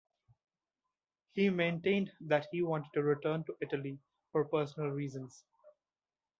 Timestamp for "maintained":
1.51-2.11